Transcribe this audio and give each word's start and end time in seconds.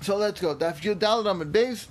So 0.00 0.16
let's 0.16 0.40
go. 0.40 0.54
Daf 0.54 0.80
Yud 0.80 0.98
Dalad 0.98 1.52
Beis. 1.52 1.86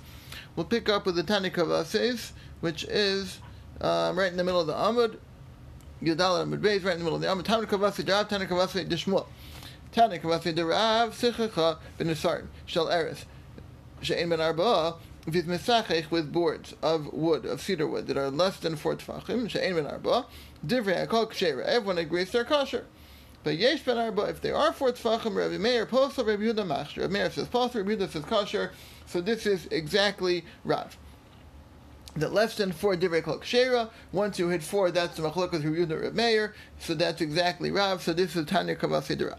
We'll 0.56 0.66
pick 0.66 0.88
up 0.88 1.06
with 1.06 1.16
the 1.16 1.22
Tani 1.22 1.50
Kavases, 1.50 2.32
which 2.60 2.84
is 2.84 3.38
um, 3.80 4.18
right 4.18 4.30
in 4.30 4.36
the 4.36 4.44
middle 4.44 4.60
of 4.60 4.66
the 4.66 4.74
Amud. 4.74 5.16
Yud 6.02 6.16
Dalad 6.16 6.60
Beis, 6.60 6.84
right 6.84 6.94
in 6.94 6.98
the 6.98 7.04
middle 7.04 7.14
of 7.14 7.20
the 7.20 7.28
Amud. 7.28 7.44
Tani 7.44 7.66
Kavase 7.66 8.04
Darav, 8.04 8.28
Tani 8.28 8.46
Kavase 8.46 8.88
Dishmuel. 8.88 9.26
Tani 9.92 10.18
Kavase 10.18 10.54
Darav, 10.54 11.10
Sichacha 11.10 11.78
Ben 11.98 12.08
Nisarn, 12.08 12.46
Shel 12.66 12.86
Eretz. 12.86 13.24
She'en 14.02 14.28
Ben 14.28 14.40
Arba, 14.40 14.96
if 15.26 15.34
he's 15.34 16.10
with 16.10 16.32
boards 16.32 16.74
of 16.82 17.12
wood, 17.12 17.44
of 17.44 17.60
cedar 17.60 17.86
wood, 17.86 18.06
that 18.06 18.16
are 18.16 18.30
less 18.30 18.56
than 18.58 18.76
four 18.76 18.96
tefachim, 18.96 19.48
she'en 19.50 19.74
ben 19.74 19.86
arba, 19.86 20.26
divrei 20.66 21.06
hakol 21.06 21.30
kshera. 21.30 21.62
Everyone 21.64 21.98
agrees 21.98 22.30
they're 22.30 22.44
kosher. 22.44 22.86
But 23.42 23.56
yesh 23.56 23.82
ben 23.82 23.96
arba, 23.96 24.22
if 24.24 24.40
they 24.40 24.50
are 24.50 24.72
four 24.72 24.92
tefachim, 24.92 25.34
Rabbi 25.34 25.56
Meir 25.56 25.86
posel, 25.86 26.26
Rabbi 26.26 26.42
Yehuda 26.42 26.66
machshir. 26.66 27.02
Rabbi 27.02 27.12
Meir 27.12 27.30
says 27.30 27.48
posel, 27.48 27.76
Rabbi 27.76 27.92
Yehuda 27.92 28.10
says 28.10 28.24
kosher. 28.24 28.72
So 29.06 29.20
this 29.20 29.46
is 29.46 29.66
exactly 29.70 30.44
Rav. 30.64 30.96
That 32.16 32.32
less 32.32 32.56
than 32.56 32.72
four 32.72 32.96
divrei 32.96 33.22
kol 33.22 33.38
kshera. 33.38 33.88
Once 34.12 34.38
you 34.38 34.48
hit 34.48 34.62
four, 34.62 34.90
that's 34.90 35.16
the 35.16 35.22
machlok 35.22 35.54
of 35.54 35.64
Rabbi 35.64 35.76
Yehuda 35.76 36.02
Rabbi 36.02 36.16
Meir. 36.16 36.54
So 36.78 36.94
that's 36.94 37.20
exactly 37.22 37.70
Rav. 37.70 38.02
So 38.02 38.12
this 38.12 38.36
is 38.36 38.44
Tanya 38.46 38.76
Kavasi 38.76 39.18
Rav. 39.26 39.38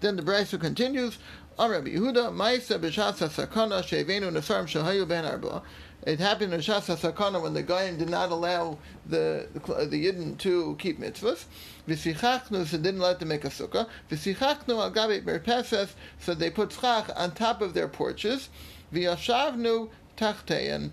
Then 0.00 0.16
the 0.16 0.22
Brisa 0.22 0.58
continues. 0.58 1.18
Rabbi 1.58 1.90
Yehuda, 1.90 2.32
Ma'isa 2.34 2.78
b'shas 2.78 3.28
sakana 3.28 3.84
she'evenu 3.84 4.30
nesarim 4.30 4.66
shahayu 4.66 5.06
ben 5.06 5.24
arba. 5.24 5.62
It 6.06 6.20
happened 6.20 6.52
in 6.52 6.60
Shas 6.60 6.94
Sakana 6.94 7.40
when 7.40 7.54
the 7.54 7.62
Goyim 7.62 7.96
did 7.96 8.10
not 8.10 8.30
allow 8.30 8.76
the 9.06 9.48
the 9.54 10.04
Yidden 10.04 10.36
to 10.38 10.76
keep 10.78 11.00
mitzvahs. 11.00 11.44
V'sichachnu, 11.88 12.66
so 12.66 12.76
didn't 12.76 13.00
let 13.00 13.20
them 13.20 13.28
make 13.28 13.46
a 13.46 13.48
sukkah. 13.48 13.88
V'sichachnu 14.10 14.68
al 14.68 14.92
gabi 14.92 15.24
merpeses, 15.24 15.94
so 16.18 16.34
they 16.34 16.50
put 16.50 16.72
schach 16.72 17.08
on 17.16 17.30
top 17.30 17.62
of 17.62 17.72
their 17.72 17.88
porches. 17.88 18.50
V'yashavnu 18.92 19.88
tachtein. 20.18 20.90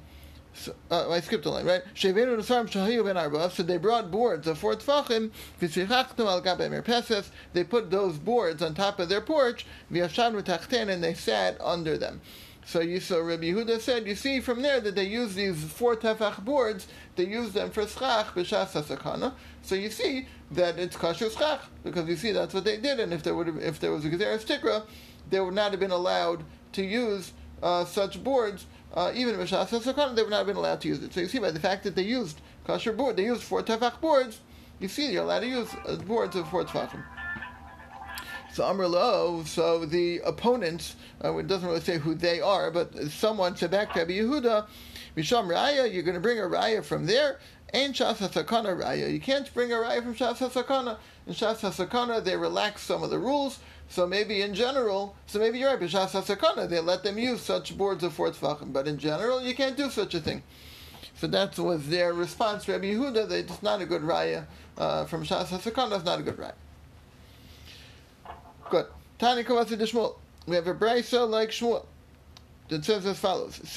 So, 0.53 0.75
uh, 0.89 1.09
I 1.09 1.19
skipped 1.19 1.45
a 1.45 1.49
line, 1.49 1.65
right? 1.65 1.81
Shevenu 1.93 2.37
nesarim 2.37 2.69
shahayu 2.69 3.03
ben 3.03 3.17
arba. 3.17 3.49
So 3.51 3.63
they 3.63 3.77
brought 3.77 4.11
boards 4.11 4.47
of 4.47 4.57
four 4.59 4.75
tefachim. 4.75 5.31
V'sichachnu 5.61 6.25
al 6.25 6.41
gabe 6.41 6.71
merpeses. 6.71 7.31
They 7.51 7.65
put 7.65 7.91
those 7.91 8.17
boards 8.17 8.61
on 8.61 8.75
top 8.75 8.97
of 9.01 9.09
their 9.09 9.21
porch. 9.21 9.65
V'yashavnu 9.91 10.41
tachtein, 10.43 10.87
and 10.87 11.03
they 11.03 11.15
sat 11.15 11.59
under 11.59 11.97
them. 11.97 12.21
So 12.71 12.79
you 12.79 13.01
Rabbi 13.01 13.51
Yehuda 13.51 13.81
said, 13.81 14.07
you 14.07 14.15
see 14.15 14.39
from 14.39 14.61
there 14.61 14.79
that 14.79 14.95
they 14.95 15.03
use 15.03 15.35
these 15.35 15.61
four 15.61 15.97
tefach 15.97 16.45
boards, 16.45 16.87
they 17.17 17.25
use 17.25 17.51
them 17.51 17.69
for 17.69 17.85
schach 17.85 18.27
b'shas 18.27 18.81
sakana. 18.81 19.33
So 19.61 19.75
you 19.75 19.89
see 19.89 20.29
that 20.51 20.79
it's 20.79 20.95
kosher 20.95 21.29
schach 21.29 21.59
because 21.83 22.07
you 22.07 22.15
see 22.15 22.31
that's 22.31 22.53
what 22.53 22.63
they 22.63 22.77
did, 22.77 23.01
and 23.01 23.13
if 23.13 23.23
there 23.23 23.35
would 23.35 23.47
have, 23.47 23.57
if 23.57 23.81
there 23.81 23.91
was 23.91 24.05
a 24.05 24.09
gezeres 24.09 24.45
tikra, 24.45 24.85
they 25.29 25.41
would 25.41 25.53
not 25.53 25.71
have 25.71 25.81
been 25.81 25.91
allowed 25.91 26.45
to 26.71 26.81
use 26.81 27.33
uh, 27.61 27.83
such 27.83 28.23
boards. 28.23 28.67
Uh, 28.93 29.11
even 29.13 29.35
b'shas 29.35 29.67
sakana, 29.67 30.15
they 30.15 30.21
would 30.21 30.31
not 30.31 30.37
have 30.37 30.47
been 30.47 30.55
allowed 30.55 30.79
to 30.79 30.87
use 30.87 31.03
it. 31.03 31.13
So 31.13 31.19
you 31.19 31.27
see 31.27 31.39
by 31.39 31.51
the 31.51 31.59
fact 31.59 31.83
that 31.83 31.97
they 31.97 32.03
used 32.03 32.39
kosher 32.65 32.93
board, 32.93 33.17
they 33.17 33.25
used 33.25 33.43
four 33.43 33.61
tefach 33.63 33.99
boards. 33.99 34.39
You 34.79 34.87
see, 34.87 35.11
you're 35.11 35.23
allowed 35.23 35.41
to 35.41 35.47
use 35.47 35.75
uh, 35.85 35.97
boards 35.97 36.37
of 36.37 36.47
four 36.47 36.63
tefachim. 36.63 37.03
So 38.53 38.65
Amr 38.65 39.45
so 39.45 39.85
the 39.85 40.19
opponents, 40.25 40.95
uh, 41.23 41.35
it 41.37 41.47
doesn't 41.47 41.67
really 41.67 41.79
say 41.79 41.97
who 41.97 42.13
they 42.15 42.41
are, 42.41 42.69
but 42.69 42.93
someone 43.09 43.55
said 43.55 43.71
back 43.71 43.93
to 43.93 43.99
Rabbi 43.99 44.11
Yehuda, 44.11 44.67
Misham 45.15 45.47
Raya, 45.47 45.91
you're 45.91 46.03
going 46.03 46.15
to 46.15 46.21
bring 46.21 46.39
a 46.39 46.43
Raya 46.43 46.83
from 46.83 47.05
there. 47.05 47.39
Ain't 47.73 47.95
Shasa 47.95 48.29
Sakana 48.29 48.77
Raya. 48.77 49.11
You 49.11 49.21
can't 49.21 49.51
bring 49.53 49.71
a 49.71 49.75
Raya 49.75 50.03
from 50.03 50.15
Shasa 50.15 50.51
Sakana. 50.51 50.97
In 51.27 51.33
Shasa 51.33 51.71
Sakana, 51.71 52.21
they 52.21 52.35
relax 52.35 52.81
some 52.81 53.03
of 53.03 53.09
the 53.09 53.19
rules. 53.19 53.59
So 53.87 54.05
maybe 54.05 54.41
in 54.41 54.53
general, 54.53 55.15
so 55.27 55.39
maybe 55.39 55.59
you're 55.59 55.69
right, 55.69 55.79
but 55.79 55.89
Shasa 55.89 56.21
Sakana, 56.21 56.67
they 56.67 56.81
let 56.81 57.03
them 57.03 57.17
use 57.17 57.41
such 57.41 57.77
boards 57.77 58.03
of 58.03 58.13
fourth 58.13 58.41
Tvachim. 58.41 58.73
But 58.73 58.87
in 58.87 58.97
general, 58.97 59.41
you 59.41 59.55
can't 59.55 59.77
do 59.77 59.89
such 59.89 60.13
a 60.13 60.19
thing. 60.19 60.43
So 61.15 61.27
that 61.27 61.57
was 61.57 61.87
their 61.87 62.13
response 62.13 62.67
Rabbi 62.67 62.93
Yehuda, 62.93 63.29
that 63.29 63.37
it's 63.37 63.63
not 63.63 63.81
a 63.81 63.85
good 63.85 64.01
Raya 64.01 64.45
uh, 64.77 65.05
from 65.05 65.25
Shasa 65.25 65.59
Sakana, 65.59 65.95
it's 65.95 66.05
not 66.05 66.19
a 66.19 66.23
good 66.23 66.37
Raya. 66.37 66.53
Good. 68.71 68.87
Tani 69.19 69.43
Kavasi 69.43 69.77
de 69.77 69.85
Shmuel. 69.85 70.15
We 70.47 70.55
have 70.55 70.65
a 70.65 70.73
brisa 70.73 71.29
like 71.29 71.49
Shmuel 71.49 71.85
that 72.69 72.85
says 72.85 73.05
as 73.05 73.19
follows: 73.19 73.59
if 73.59 73.73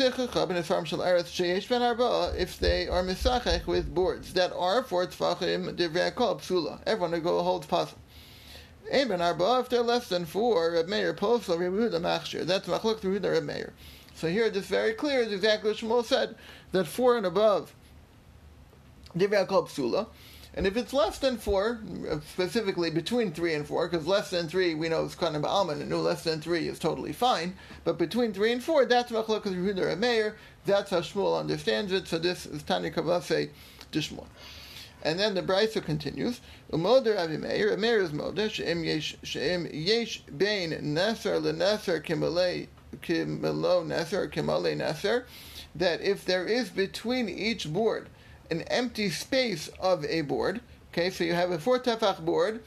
they 2.60 2.86
are 2.86 3.02
misachech 3.02 3.66
with 3.66 3.92
boards 3.92 4.34
that 4.34 4.52
are 4.52 4.84
for 4.84 5.04
tefachim 5.04 5.74
divrei 5.76 6.12
psula. 6.14 6.78
Everyone 6.86 7.12
who 7.12 7.20
go 7.20 7.42
holds 7.42 7.66
pasul. 7.66 7.96
Ein 8.92 9.08
ben 9.08 9.20
arba 9.20 9.58
if 9.58 9.68
they're 9.68 9.82
less 9.82 10.08
than 10.08 10.26
four. 10.26 10.70
Reb 10.70 10.86
Meir 10.86 11.12
posel 11.12 11.58
Rebuda 11.58 12.00
machshir. 12.00 12.46
That's 12.46 12.68
machlok 12.68 13.00
Rebuda 13.00 13.32
Reb 13.32 13.42
Meir. 13.42 13.72
So 14.14 14.28
here, 14.28 14.48
this 14.48 14.66
very 14.66 14.94
clear 14.94 15.22
is 15.22 15.32
exactly 15.32 15.70
what 15.70 15.78
Shmuel 15.80 16.04
said 16.04 16.36
that 16.70 16.86
four 16.86 17.16
and 17.16 17.26
above 17.26 17.74
divrei 19.16 19.44
psula. 19.48 20.06
And 20.56 20.68
if 20.68 20.76
it's 20.76 20.92
less 20.92 21.18
than 21.18 21.36
four, 21.36 21.80
uh, 22.08 22.20
specifically 22.20 22.88
between 22.88 23.32
three 23.32 23.54
and 23.54 23.66
four, 23.66 23.88
because 23.88 24.06
less 24.06 24.30
than 24.30 24.46
three 24.46 24.74
we 24.74 24.88
know 24.88 25.04
is 25.04 25.16
of 25.20 25.44
almond, 25.44 25.80
and 25.80 25.90
no 25.90 26.00
less 26.00 26.22
than 26.22 26.40
three 26.40 26.68
is 26.68 26.78
totally 26.78 27.12
fine. 27.12 27.56
But 27.82 27.98
between 27.98 28.32
three 28.32 28.52
and 28.52 28.62
four, 28.62 28.84
that's 28.84 29.10
Machlok 29.10 29.42
Yehuda 29.42 29.92
and 29.92 30.00
Meir. 30.00 30.36
That's 30.64 30.90
how 30.90 31.00
Shmuel 31.00 31.40
understands 31.40 31.90
it. 31.90 32.06
So 32.06 32.18
this 32.18 32.46
is 32.46 32.62
Tani 32.62 32.92
Kavase 32.92 33.50
Dishmuel. 33.90 34.26
And 35.02 35.18
then 35.18 35.34
the 35.34 35.42
Brisa 35.42 35.84
continues. 35.84 36.40
Umoder 36.72 37.18
Avi 37.18 37.36
Meir, 37.36 37.76
Meir 37.76 38.00
is 38.00 38.12
Moder, 38.12 38.48
She'im 38.48 38.84
Yesh, 38.84 39.16
She'im 39.24 39.68
Yesh 39.72 40.22
Bein 40.38 40.70
Neser 40.70 41.42
LeNeser 41.42 42.00
Kimalei 42.00 42.68
Kimelo 43.02 43.84
Neser 43.84 44.32
Kimale 44.32 44.76
Neser, 44.76 45.24
that 45.74 46.00
if 46.00 46.24
there 46.24 46.46
is 46.46 46.70
between 46.70 47.28
each 47.28 47.70
board 47.70 48.08
an 48.54 48.62
empty 48.68 49.10
space 49.10 49.68
of 49.80 50.04
a 50.04 50.20
board. 50.20 50.60
Okay, 50.92 51.10
so 51.10 51.24
you 51.24 51.34
have 51.34 51.50
a 51.50 51.58
four 51.58 51.80
tefach 51.80 52.24
board 52.24 52.62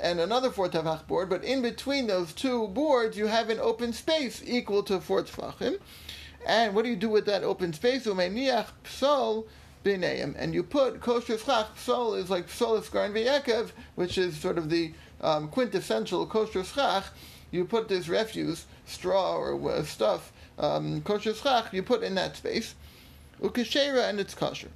and 0.00 0.18
another 0.18 0.50
four 0.50 0.68
tefach 0.68 1.06
board, 1.06 1.28
but 1.28 1.44
in 1.44 1.62
between 1.62 2.08
those 2.08 2.32
two 2.32 2.66
boards 2.68 3.16
you 3.16 3.28
have 3.28 3.48
an 3.48 3.60
open 3.60 3.92
space 3.92 4.42
equal 4.44 4.82
to 4.82 5.00
four 5.00 5.22
tefachim. 5.22 5.78
And 6.44 6.74
what 6.74 6.84
do 6.84 6.90
you 6.90 6.96
do 6.96 7.08
with 7.08 7.26
that 7.26 7.44
open 7.44 7.72
space? 7.72 8.06
psol 8.06 9.46
b'neim, 9.84 10.34
and 10.36 10.52
you 10.52 10.64
put 10.64 11.00
kosher 11.00 11.38
schach. 11.38 11.68
Psol 11.76 12.18
is 12.18 12.28
like 12.28 12.48
psol 12.48 12.82
iskarin 12.82 13.12
v'yekev, 13.12 13.70
which 13.94 14.18
is 14.18 14.36
sort 14.36 14.58
of 14.58 14.68
the 14.68 14.92
um, 15.20 15.48
quintessential 15.48 16.26
kosher 16.26 16.64
schach. 16.64 17.04
You 17.52 17.64
put 17.64 17.88
this 17.88 18.08
refuse, 18.08 18.66
straw 18.84 19.36
or 19.36 19.70
uh, 19.70 19.84
stuff, 19.84 20.32
um, 20.58 21.02
kosher 21.02 21.34
schach, 21.34 21.72
you 21.72 21.84
put 21.84 22.02
in 22.02 22.16
that 22.16 22.36
space. 22.36 22.74
Ukeshera, 23.40 24.08
and 24.08 24.20
it's 24.20 24.34
kosher. 24.34 24.70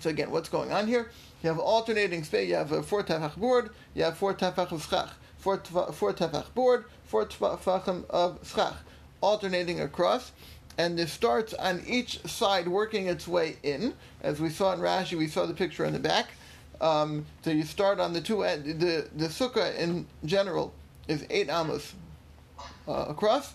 So 0.00 0.10
again, 0.10 0.30
what's 0.30 0.48
going 0.48 0.72
on 0.72 0.86
here? 0.86 1.10
You 1.42 1.48
have 1.48 1.58
alternating 1.58 2.24
space. 2.24 2.48
You 2.48 2.54
have 2.56 2.72
a 2.72 2.82
four 2.82 3.02
tefach 3.02 3.36
board. 3.36 3.70
You 3.94 4.04
have 4.04 4.16
four 4.16 4.34
tefach 4.34 4.72
of 4.72 4.82
schach. 4.82 5.10
Four, 5.38 5.58
four 5.58 6.12
tefach 6.12 6.54
board. 6.54 6.84
Four 7.04 7.26
tefachim 7.26 8.04
of 8.08 8.38
schach, 8.46 8.76
alternating 9.20 9.80
across. 9.80 10.32
And 10.78 10.98
this 10.98 11.12
starts 11.12 11.52
on 11.54 11.82
each 11.86 12.20
side, 12.26 12.68
working 12.68 13.06
its 13.06 13.26
way 13.26 13.56
in. 13.62 13.94
As 14.22 14.40
we 14.40 14.48
saw 14.48 14.72
in 14.72 14.80
Rashi, 14.80 15.18
we 15.18 15.26
saw 15.26 15.46
the 15.46 15.54
picture 15.54 15.84
in 15.84 15.92
the 15.92 15.98
back. 15.98 16.28
Um, 16.80 17.26
so 17.44 17.50
you 17.50 17.64
start 17.64 18.00
on 18.00 18.12
the 18.12 18.20
two 18.20 18.42
end. 18.42 18.80
The 18.80 19.08
the 19.14 19.26
sukkah 19.26 19.76
in 19.76 20.06
general 20.24 20.72
is 21.08 21.26
eight 21.28 21.50
amos 21.50 21.94
uh, 22.88 23.06
across. 23.08 23.52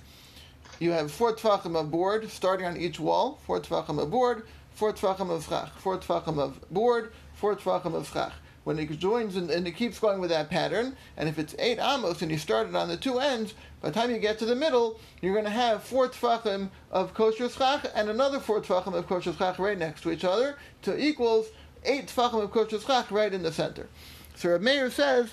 You 0.80 0.92
have 0.92 1.12
four 1.12 1.34
tefachim 1.34 1.80
of 1.80 1.90
board 1.90 2.30
starting 2.30 2.68
on 2.68 2.78
each 2.78 3.00
wall. 3.00 3.40
Four 3.46 3.62
tefachim 3.62 4.00
of 4.00 4.12
board 4.12 4.46
four 4.76 4.94
tvachim 4.94 5.32
of 5.32 5.46
schach, 5.46 5.70
four 5.80 5.98
tvachim 5.98 6.38
of 6.38 6.70
board, 6.70 7.12
four 7.34 7.56
tvachim 7.56 7.96
of 7.96 8.08
schach. 8.08 8.34
When 8.66 8.80
it 8.80 8.90
joins 9.00 9.36
and, 9.36 9.50
and, 9.52 9.68
it 9.68 9.74
keeps 9.74 10.00
going 10.00 10.20
with 10.20 10.32
that 10.32 10.50
pattern, 10.50 10.98
and 11.18 11.30
if 11.30 11.38
it's 11.38 11.56
eight 11.60 11.78
amos 11.80 12.24
and 12.24 12.32
you 12.32 12.38
start 12.40 12.68
it 12.68 12.76
on 12.76 12.88
the 12.88 12.98
two 12.98 13.20
ends, 13.20 13.54
by 13.80 13.90
the 13.90 13.94
time 13.94 14.10
you 14.10 14.18
get 14.18 14.40
to 14.40 14.46
the 14.46 14.56
middle, 14.56 15.00
you're 15.22 15.34
going 15.34 15.46
to 15.46 15.52
have 15.52 15.84
four 15.84 16.10
tvachim 16.10 16.70
of 16.92 17.14
kosher 17.14 17.48
schach 17.48 17.86
and 17.94 18.10
another 18.10 18.40
four 18.40 18.62
tvachim 18.62 18.96
of 18.96 19.08
kosher 19.08 19.34
schach 19.34 19.60
right 19.60 19.78
next 19.78 20.02
to 20.02 20.12
each 20.12 20.26
other 20.26 20.58
to 20.82 20.98
equals 20.98 21.48
eight 21.84 22.08
tvachim 22.08 22.42
of 22.42 22.52
kosher 22.52 22.80
schach 22.80 23.12
right 23.12 23.34
in 23.34 23.44
the 23.44 23.52
center. 23.52 23.88
So 24.36 24.50
Reb 24.50 24.62
Meir 24.62 24.90
says 24.90 25.30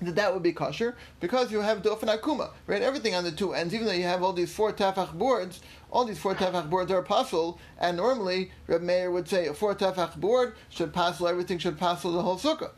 that 0.00 0.14
that 0.14 0.32
would 0.32 0.42
be 0.42 0.52
kosher 0.52 0.96
because 1.20 1.50
you 1.50 1.60
have 1.60 1.82
dofen 1.82 2.16
akuma, 2.16 2.50
right? 2.66 2.82
Everything 2.82 3.14
on 3.14 3.24
the 3.24 3.32
two 3.32 3.54
ends, 3.54 3.74
even 3.74 3.86
though 3.86 3.92
you 3.92 4.04
have 4.04 4.22
all 4.22 4.32
these 4.32 4.54
four 4.54 4.72
tafach 4.72 5.12
boards, 5.12 5.60
all 5.92 6.06
these 6.06 6.18
four 6.18 6.34
tefach 6.34 6.70
boards 6.70 6.90
are 6.90 7.02
pasul, 7.02 7.58
and 7.78 7.98
normally 7.98 8.50
Reb 8.66 8.80
Meir 8.80 9.10
would 9.10 9.28
say 9.28 9.46
a 9.46 9.54
four 9.54 9.74
tefach 9.74 10.16
board 10.16 10.54
should 10.70 10.92
passel 10.92 11.28
everything 11.28 11.58
should 11.58 11.78
passel 11.78 12.12
the 12.12 12.22
whole 12.22 12.38
sukkah. 12.38 12.70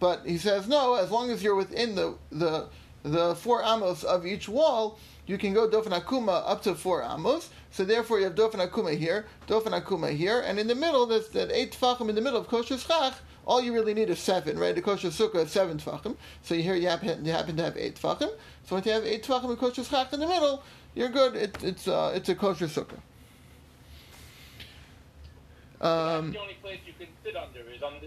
But 0.00 0.26
he 0.26 0.38
says 0.38 0.66
no, 0.66 0.94
as 0.94 1.10
long 1.10 1.30
as 1.30 1.42
you're 1.44 1.54
within 1.54 1.94
the 1.94 2.16
the 2.32 2.68
the 3.02 3.34
four 3.34 3.62
amos 3.62 4.04
of 4.04 4.24
each 4.24 4.48
wall, 4.48 4.98
you 5.26 5.36
can 5.36 5.52
go 5.52 5.68
dofen 5.68 5.92
akuma 5.92 6.42
up 6.46 6.62
to 6.62 6.74
four 6.74 7.02
amos. 7.02 7.50
So 7.70 7.84
therefore, 7.84 8.18
you 8.18 8.24
have 8.24 8.34
dofen 8.34 8.66
akuma 8.66 8.96
here, 8.96 9.26
dofen 9.46 9.78
akuma 9.78 10.10
here, 10.10 10.40
and 10.40 10.58
in 10.58 10.66
the 10.66 10.74
middle, 10.74 11.06
there's 11.06 11.28
that 11.30 11.52
eight 11.52 11.72
tefachim 11.72 12.08
in 12.08 12.14
the 12.14 12.22
middle 12.22 12.40
of 12.40 12.48
kosher 12.48 12.78
schach 12.78 13.14
all 13.44 13.60
you 13.60 13.72
really 13.72 13.94
need 13.94 14.08
is 14.08 14.18
seven, 14.18 14.58
right? 14.58 14.74
The 14.74 14.82
kosher 14.82 15.08
sukkah 15.08 15.44
is 15.44 15.50
seven 15.50 15.78
tefachim. 15.78 16.16
So 16.42 16.54
here 16.54 16.74
you 16.74 16.88
happen, 16.88 17.24
you 17.24 17.32
happen 17.32 17.56
to 17.56 17.62
have 17.64 17.76
eight 17.76 17.96
tefachim. 17.96 18.30
So 18.64 18.76
once 18.76 18.86
you 18.86 18.92
have 18.92 19.04
eight 19.04 19.24
tefachim 19.24 19.50
and 19.50 19.58
kosher 19.58 19.84
schach 19.84 20.12
in 20.12 20.20
the 20.20 20.26
middle, 20.26 20.62
you're 20.94 21.08
good. 21.08 21.36
It, 21.36 21.62
it's 21.62 21.88
uh, 21.88 22.12
it's 22.14 22.28
a 22.28 22.34
kosher 22.34 22.66
sukkah. 22.66 22.98
Um, 25.80 26.30
the 26.30 26.38
only 26.38 26.54
place 26.54 26.78
you 26.86 26.92
can 26.98 27.08
sit 27.24 27.36
under 27.36 27.60
is 27.70 27.82
under. 27.82 28.06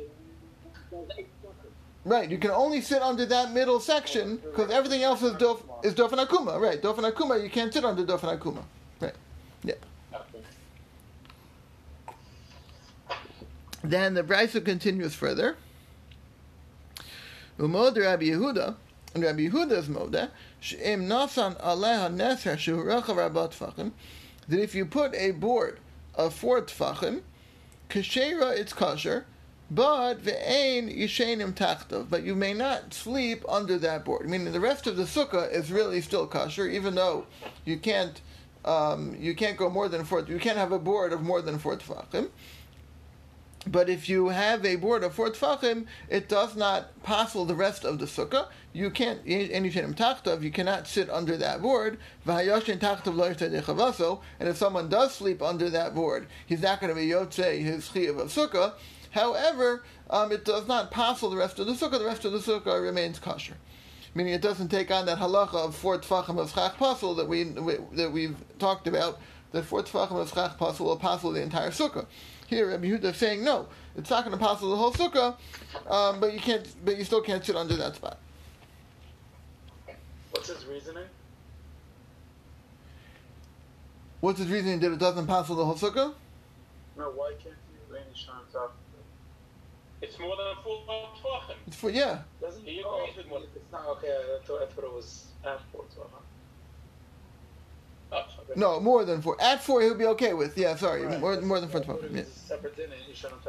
Right, 2.06 2.30
you 2.30 2.38
can 2.38 2.52
only 2.52 2.82
sit 2.82 3.02
under 3.02 3.26
that 3.26 3.52
middle 3.52 3.80
section 3.80 4.38
because 4.38 4.70
everything 4.72 5.02
else 5.02 5.24
is 5.24 5.34
dof 5.34 5.62
is 5.84 5.94
dofen 5.94 6.24
akuma. 6.26 6.60
Right, 6.60 6.82
dofen 6.82 7.12
akuma. 7.12 7.42
You 7.44 7.50
can't 7.50 7.74
sit 7.74 7.84
under 7.84 8.06
dofen 8.06 8.38
akuma. 8.38 8.64
Right. 9.02 9.16
Yeah. 9.64 9.74
Then 13.84 14.14
the 14.14 14.24
Brisa 14.24 14.64
continues 14.64 15.14
further. 15.14 15.58
Umod 17.60 17.98
Rabbi 17.98 18.26
Yehuda, 18.26 18.76
and 19.14 19.24
Rabbi 19.24 19.48
Yehuda's 19.48 19.88
moda, 19.88 20.30
that 24.48 24.60
if 24.60 24.76
you 24.76 24.86
put 24.86 25.16
a 25.16 25.32
board 25.32 25.80
of 26.16 26.34
four 26.34 26.62
tfachim, 26.62 27.22
kashera 27.90 28.58
it's 28.58 28.74
kosher, 28.74 29.26
but 29.70 30.24
ve'ein 30.24 30.96
yishenim 30.96 31.54
tachtov, 31.54 32.10
but 32.10 32.24
you 32.24 32.36
may 32.36 32.54
not 32.54 32.94
sleep 32.94 33.44
under 33.50 33.78
that 33.80 34.06
board. 34.06 34.30
Meaning 34.30 34.54
the 34.54 34.60
rest 34.60 34.88
of 34.88 34.96
the 34.98 35.04
sukkah 35.04 35.52
is 35.52 35.72
really 35.72 36.02
still 36.02 36.28
kosher, 36.28 36.68
even 36.68 36.96
though 36.96 37.26
you 37.66 37.78
can't 37.78 38.22
um, 38.64 39.16
you 39.20 39.36
can't 39.36 39.58
go 39.58 39.70
more 39.70 39.88
than 39.88 40.04
four. 40.04 40.22
You 40.22 40.40
can't 40.40 40.58
have 40.58 40.72
a 40.72 40.80
board 40.80 41.14
of 41.14 41.22
more 41.22 41.42
than 41.42 41.60
four 41.60 41.78
tefachim. 41.78 42.30
But 43.68 43.90
if 43.90 44.08
you 44.08 44.28
have 44.30 44.64
a 44.64 44.76
board 44.76 45.04
of 45.04 45.16
four 45.16 45.30
tefachim, 45.32 45.88
it 46.08 46.30
does 46.30 46.56
not 46.56 47.02
passel 47.04 47.46
the 47.46 47.56
rest 47.56 47.84
of 47.84 47.98
the 47.98 48.06
sukkah. 48.06 48.48
You 48.74 48.92
can't 48.92 49.22
anything 49.26 49.94
tachtav. 49.96 50.44
You 50.44 50.52
cannot 50.52 50.88
sit 50.88 51.10
under 51.10 51.36
that 51.38 51.62
board. 51.62 51.98
And 52.28 52.50
if 54.50 54.58
someone 54.58 54.90
does 54.90 55.16
sleep 55.16 55.42
under 55.42 55.70
that 55.72 55.96
board, 55.96 56.28
he's 56.46 56.62
not 56.62 56.80
going 56.80 56.94
to 56.94 57.00
be 57.00 57.08
yotze 57.08 57.64
his 57.64 57.90
chiyav 57.90 58.20
of 58.20 58.32
sukkah. 58.32 58.74
However, 59.12 59.84
um, 60.10 60.32
it 60.32 60.46
does 60.46 60.68
not 60.68 60.92
passel 60.92 61.30
the 61.30 61.38
rest 61.38 61.58
of 61.58 61.66
the 61.66 61.74
sukkah. 61.74 61.98
The 61.98 62.06
rest 62.06 62.26
of 62.26 62.34
the 62.34 62.40
sukkah 62.40 62.84
remains 62.84 63.18
kosher, 63.18 63.56
meaning 64.14 64.34
it 64.34 64.42
doesn't 64.42 64.68
take 64.68 64.92
on 64.92 65.06
that 65.06 65.20
halacha 65.20 65.56
of 65.56 65.76
four 65.76 65.98
tefachim 65.98 66.38
of 66.38 66.52
schach 66.52 66.78
passel 66.78 67.16
that 67.16 67.28
we, 67.28 67.46
we 67.46 67.78
that 67.94 68.12
we've 68.12 68.36
talked 68.60 68.88
about. 68.88 69.20
That 69.54 69.64
four 69.64 69.84
tefachim 69.84 70.20
of 70.20 70.30
schach 70.30 70.60
passel 70.60 70.88
will 70.88 70.98
passel 70.98 71.32
the 71.32 71.42
entire 71.42 71.72
sukkah. 71.72 72.06
Here, 72.48 72.70
Rabbi 72.70 72.88
Yehuda 72.88 73.06
is 73.06 73.18
saying 73.18 73.44
no, 73.44 73.68
it's 73.98 74.10
not 74.10 74.24
going 74.24 74.38
to 74.38 74.44
pass 74.44 74.60
the 74.60 74.68
whole 74.68 74.92
sukkah, 74.92 75.36
um, 75.90 76.20
but 76.20 76.34
you 76.34 76.40
can't, 76.40 76.68
but 76.86 76.98
you 76.98 77.04
still 77.04 77.22
can't 77.22 77.44
sit 77.44 77.56
under 77.56 77.76
that 77.76 77.96
spot. 77.96 78.20
What's 80.32 80.50
his 80.50 80.66
reasoning? 80.66 81.06
What's 84.20 84.40
his 84.40 84.50
reasoning 84.50 84.80
that 84.80 84.92
it 84.92 85.00
doesn't 85.00 85.28
pass 85.28 85.48
the 85.48 85.56
whole 85.56 85.76
sukkah? 85.76 86.14
No, 86.98 87.12
why 87.12 87.34
can't 87.42 87.56
you 87.90 87.96
any 87.96 88.06
shine 88.14 88.36
top? 88.52 88.76
It's 90.02 90.20
more 90.20 90.36
than 90.38 90.48
a 90.48 90.62
full 90.62 90.84
tefachim. 90.86 91.56
It's 91.66 91.78
for 91.78 91.90
yeah. 91.90 92.20
Doesn't 92.42 92.64
he 92.64 92.80
agrees 92.80 92.86
oh, 92.86 93.10
with 93.18 93.28
what? 93.28 93.44
It's 93.56 93.72
not 93.72 93.88
okay. 93.88 94.10
I 94.10 94.46
thought, 94.46 94.62
I 94.62 94.66
thought 94.68 94.84
it 94.84 94.94
was 94.94 95.26
at 95.44 95.62
four 95.72 95.84
tefachim. 95.86 96.25
No, 98.56 98.80
more 98.80 99.06
than 99.06 99.22
four. 99.22 99.42
At 99.42 99.64
four, 99.64 99.82
he'll 99.82 99.96
be 99.96 100.06
okay 100.06 100.34
with. 100.34 100.58
Yeah, 100.58 100.76
sorry, 100.76 101.06
right. 101.06 101.20
more, 101.20 101.40
more 101.42 101.60
than 101.60 101.70
four. 101.70 101.84
Yeah. 102.12 102.24
Separate 102.34 102.76
dinner, 102.76 102.96
you 103.08 103.16
shouldn't 103.16 103.42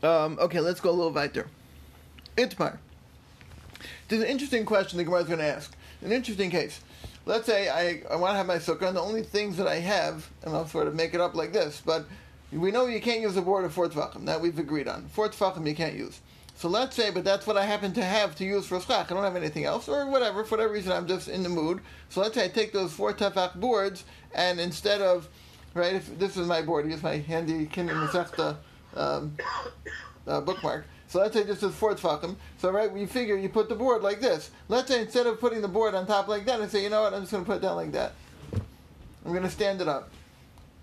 Um, 0.00 0.38
okay, 0.40 0.60
let's 0.60 0.80
go 0.80 0.90
a 0.90 0.92
little 0.92 1.12
weiter. 1.12 1.48
Itmar. 2.36 2.78
There's 4.08 4.22
an 4.22 4.28
interesting 4.28 4.64
question 4.64 4.96
the 4.96 5.04
Gemara 5.04 5.22
is 5.22 5.26
going 5.26 5.40
to 5.40 5.44
ask. 5.44 5.74
An 6.02 6.12
interesting 6.12 6.50
case. 6.50 6.80
Let's 7.26 7.46
say 7.46 7.68
I, 7.68 8.02
I 8.10 8.16
want 8.16 8.32
to 8.32 8.36
have 8.36 8.46
my 8.46 8.56
sukkah, 8.56 8.88
and 8.88 8.96
the 8.96 9.02
only 9.02 9.22
things 9.22 9.56
that 9.56 9.66
I 9.66 9.76
have, 9.76 10.30
and 10.44 10.54
I'll 10.54 10.66
sort 10.66 10.86
of 10.86 10.94
make 10.94 11.14
it 11.14 11.20
up 11.20 11.34
like 11.34 11.52
this, 11.52 11.82
but 11.84 12.06
we 12.52 12.70
know 12.70 12.86
you 12.86 13.00
can't 13.00 13.20
use 13.20 13.36
a 13.36 13.42
board 13.42 13.64
of 13.64 13.72
four 13.72 13.88
tefachim. 13.88 14.24
That 14.24 14.40
we've 14.40 14.58
agreed 14.58 14.88
on. 14.88 15.06
Four 15.08 15.28
tefachim 15.28 15.66
you 15.66 15.74
can't 15.74 15.94
use. 15.94 16.20
So 16.58 16.68
let's 16.68 16.96
say, 16.96 17.12
but 17.12 17.22
that's 17.22 17.46
what 17.46 17.56
I 17.56 17.64
happen 17.64 17.92
to 17.92 18.02
have 18.02 18.34
to 18.34 18.44
use 18.44 18.66
for 18.66 18.80
schach. 18.80 19.12
I 19.12 19.14
don't 19.14 19.22
have 19.22 19.36
anything 19.36 19.64
else, 19.64 19.88
or 19.88 20.10
whatever. 20.10 20.42
For 20.42 20.56
whatever 20.56 20.72
reason, 20.72 20.90
I'm 20.90 21.06
just 21.06 21.28
in 21.28 21.44
the 21.44 21.48
mood. 21.48 21.78
So 22.08 22.20
let's 22.20 22.34
say 22.34 22.46
I 22.46 22.48
take 22.48 22.72
those 22.72 22.92
four 22.92 23.14
tefach 23.14 23.54
boards, 23.54 24.02
and 24.34 24.58
instead 24.58 25.00
of, 25.00 25.28
right, 25.74 25.94
if 25.94 26.18
this 26.18 26.36
is 26.36 26.48
my 26.48 26.60
board, 26.62 26.86
here's 26.86 27.00
my 27.00 27.18
handy 27.18 27.66
Kinder 27.66 27.94
Masechta 27.94 28.56
um, 28.96 29.36
uh, 30.26 30.40
bookmark. 30.40 30.84
So 31.06 31.20
let's 31.20 31.32
say 31.32 31.44
this 31.44 31.62
is 31.62 31.76
four 31.76 31.94
tefachim. 31.94 32.34
So 32.56 32.72
right, 32.72 32.92
we 32.92 33.06
figure 33.06 33.36
you 33.36 33.48
put 33.48 33.68
the 33.68 33.76
board 33.76 34.02
like 34.02 34.20
this. 34.20 34.50
Let's 34.66 34.88
say 34.88 35.00
instead 35.00 35.28
of 35.28 35.38
putting 35.38 35.62
the 35.62 35.68
board 35.68 35.94
on 35.94 36.08
top 36.08 36.26
like 36.26 36.44
that, 36.46 36.60
I 36.60 36.66
say, 36.66 36.82
you 36.82 36.90
know 36.90 37.02
what, 37.02 37.14
I'm 37.14 37.20
just 37.20 37.30
going 37.30 37.44
to 37.44 37.48
put 37.48 37.58
it 37.58 37.62
down 37.62 37.76
like 37.76 37.92
that. 37.92 38.14
I'm 39.24 39.30
going 39.30 39.44
to 39.44 39.48
stand 39.48 39.80
it 39.80 39.86
up. 39.86 40.10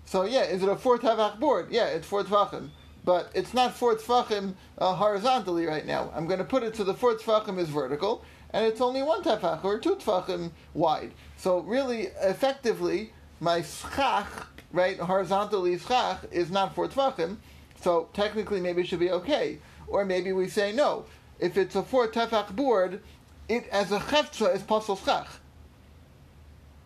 So 0.06 0.22
yeah, 0.22 0.44
is 0.44 0.62
it 0.62 0.70
a 0.70 0.76
four 0.76 0.96
tefach 0.96 1.38
board? 1.38 1.66
Yeah, 1.70 1.88
it's 1.88 2.06
four 2.06 2.24
tefachim 2.24 2.70
but 3.06 3.30
it's 3.34 3.54
not 3.54 3.72
four 3.72 3.94
tefachim 3.94 4.54
uh, 4.78 4.92
horizontally 4.94 5.64
right 5.64 5.86
now. 5.86 6.12
I'm 6.14 6.26
going 6.26 6.40
to 6.40 6.44
put 6.44 6.64
it 6.64 6.76
so 6.76 6.84
the 6.84 6.92
four 6.92 7.14
tefachim 7.14 7.56
is 7.56 7.68
vertical, 7.68 8.22
and 8.50 8.66
it's 8.66 8.80
only 8.80 9.02
one 9.02 9.22
tefach 9.22 9.64
or 9.64 9.78
two 9.78 9.94
tefachim 9.94 10.50
wide. 10.74 11.12
So 11.38 11.60
really, 11.60 12.08
effectively, 12.20 13.12
my 13.40 13.62
schach, 13.62 14.26
right, 14.72 14.98
horizontally 14.98 15.78
schach, 15.78 16.24
is 16.32 16.50
not 16.50 16.74
four 16.74 16.88
tefachim, 16.88 17.36
so 17.80 18.08
technically 18.12 18.60
maybe 18.60 18.82
it 18.82 18.88
should 18.88 18.98
be 18.98 19.12
okay. 19.12 19.60
Or 19.86 20.04
maybe 20.04 20.32
we 20.32 20.48
say 20.48 20.72
no. 20.72 21.04
If 21.38 21.56
it's 21.56 21.76
a 21.76 21.84
four 21.84 22.08
tefach 22.08 22.56
board, 22.56 23.00
it 23.48 23.68
as 23.68 23.92
a 23.92 24.00
chefza 24.00 24.52
is 24.52 24.62
pasul 24.62 24.96
schach. 24.96 25.28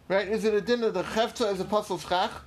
Right? 0.07 0.29
Is 0.29 0.45
it 0.45 0.53
a 0.53 0.61
din 0.61 0.85
of 0.85 0.93
the 0.93 1.03
chefza 1.03 1.51
as 1.51 1.61
a 1.61 1.65
pasul 1.65 1.99
schach? 1.99 2.43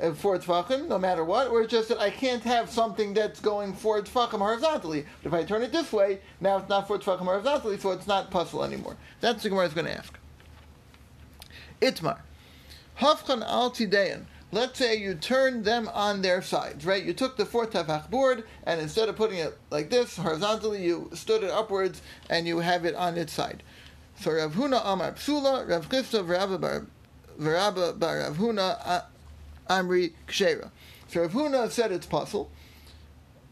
Uh, 0.00 0.12
four 0.12 0.38
tefachim, 0.38 0.86
no 0.86 0.98
matter 0.98 1.24
what, 1.24 1.48
or 1.48 1.62
it's 1.62 1.72
just 1.72 1.88
that 1.88 1.98
I 1.98 2.10
can't 2.10 2.42
have 2.44 2.70
something 2.70 3.14
that's 3.14 3.40
going 3.40 3.72
four 3.72 4.00
tefachim 4.02 4.38
horizontally. 4.38 5.04
But 5.22 5.28
if 5.28 5.34
I 5.34 5.44
turn 5.44 5.62
it 5.62 5.72
this 5.72 5.92
way, 5.92 6.20
now 6.40 6.58
it's 6.58 6.68
not 6.68 6.86
four 6.86 6.98
tefachim 6.98 7.24
horizontally, 7.24 7.78
so 7.78 7.90
it's 7.90 8.06
not 8.06 8.30
pasul 8.30 8.64
anymore. 8.64 8.96
That's 9.20 9.42
the 9.42 9.48
Gemara 9.48 9.66
is 9.66 9.74
going 9.74 9.86
to 9.86 9.96
ask. 9.96 10.16
Itmar. 11.80 12.20
Hafchan 13.00 13.42
al 13.44 13.70
tideyan. 13.72 14.24
Let's 14.50 14.78
say 14.78 14.96
you 14.96 15.14
turn 15.14 15.62
them 15.62 15.88
on 15.92 16.22
their 16.22 16.42
sides, 16.42 16.86
right? 16.86 17.04
You 17.04 17.12
took 17.12 17.36
the 17.36 17.44
four 17.44 17.66
tefach 17.66 18.08
board, 18.08 18.44
and 18.64 18.80
instead 18.80 19.08
of 19.08 19.16
putting 19.16 19.38
it 19.38 19.58
like 19.70 19.90
this, 19.90 20.16
horizontally, 20.16 20.82
you 20.84 21.10
stood 21.12 21.42
it 21.42 21.50
upwards, 21.50 22.02
and 22.30 22.46
you 22.46 22.60
have 22.60 22.84
it 22.84 22.94
on 22.94 23.18
its 23.18 23.32
side. 23.32 23.62
So 24.20 24.32
Rav 24.32 24.54
Huna 24.54 24.80
Amar 24.84 25.12
Psula, 25.12 25.68
Rav 25.68 25.88
Chisda, 25.88 26.26
Rav 26.26 26.60
Bar 26.60 26.86
Rav 27.38 28.36
Huna 28.36 28.78
uh, 28.84 29.02
Amri 29.68 30.12
Kshera. 30.26 30.70
So 31.08 31.22
Rav 31.22 31.32
Huna 31.32 31.70
said 31.70 31.92
it's 31.92 32.06
pasul, 32.06 32.50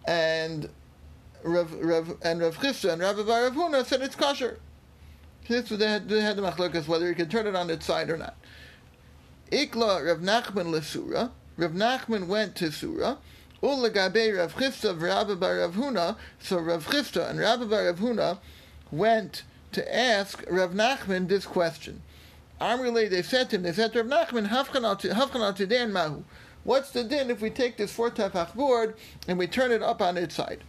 and 0.07 0.69
Rav, 1.43 1.73
Rav, 1.81 2.17
and 2.23 2.41
Rav 2.41 2.57
Chisda 2.59 2.93
and 2.93 3.03
Rav 3.03 3.17
Bar 3.27 3.45
Rav 3.45 3.55
Huna 3.55 3.85
said 3.85 4.03
it's 4.03 4.17
kosher. 4.17 4.59
This 5.49 5.69
they 5.69 5.87
had, 5.87 6.09
they 6.09 6.21
had 6.21 6.37
the 6.37 6.43
machlokas 6.43 6.89
whether 6.89 7.09
you 7.09 7.15
can 7.15 7.29
turn 7.29 7.47
it 7.47 7.55
on 7.55 7.71
its 7.71 7.87
side 7.87 8.11
or 8.11 8.17
not. 8.17 8.37
Ikla 9.53 10.05
Rav 10.05 10.19
Nachman 10.19 10.73
lesura. 10.73 11.31
Rav 11.57 11.73
Nachman 11.73 12.27
went 12.27 12.57
to 12.57 12.73
Surah. 12.73 13.17
Ulagabe 13.63 14.37
Rav 14.37 14.55
Chisda 14.55 15.01
Rav 15.01 15.39
Bar 15.39 15.59
Rav 15.59 15.75
Huna. 15.75 16.17
So 16.41 16.59
Rav 16.59 16.87
Chisda 16.87 17.31
and 17.31 17.39
Rav 17.39 17.71
Bar 17.71 17.87
Rav 17.87 17.99
Huna 17.99 18.39
went 18.91 19.45
to 19.73 19.95
ask 19.95 20.43
Rav 20.51 20.73
Nachman 20.73 21.29
this 21.29 21.47
question. 21.47 22.03
Amrele, 22.61 23.11
they 23.11 23.23
said 23.23 23.51
to 23.51 23.57
him, 23.57 23.63
they 23.63 23.73
said 23.73 23.93
to 23.93 24.03
Rav 24.03 24.29
Nachman, 24.29 24.49
Havchanal 24.49 25.69
Dan 25.69 25.93
Mahu. 25.93 26.25
What's 26.65 26.91
the 26.91 27.05
din 27.05 27.31
if 27.31 27.41
we 27.41 27.51
take 27.51 27.77
this 27.77 27.93
four 27.93 28.11
tefach 28.11 28.55
board 28.55 28.97
and 29.29 29.39
we 29.39 29.47
turn 29.47 29.71
it 29.71 29.83
up 29.83 30.03
on 30.03 30.17
its 30.17 30.35
side? 30.35 30.65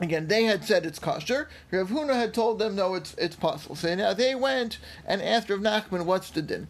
Again, 0.00 0.28
they 0.28 0.44
had 0.44 0.64
said 0.64 0.86
it's 0.86 0.98
kosher. 0.98 1.48
Rav 1.72 1.88
Huna 1.88 2.14
had 2.14 2.34
told 2.34 2.58
them, 2.58 2.76
no, 2.76 2.94
it's 2.94 3.14
it's 3.14 3.34
pasul. 3.34 3.74
So 3.76 3.94
now 3.94 4.12
they 4.12 4.34
went 4.34 4.78
and 5.06 5.22
asked 5.22 5.50
Rav 5.50 5.60
Nachman, 5.60 6.04
what's 6.04 6.30
the 6.30 6.42
din? 6.42 6.68